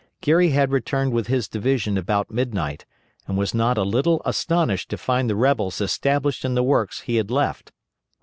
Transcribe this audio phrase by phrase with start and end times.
[0.19, 2.87] Geary had returned with his division about midnight,
[3.27, 7.17] and was not a little astonished to find the rebels established in the works he
[7.17, 7.71] had left.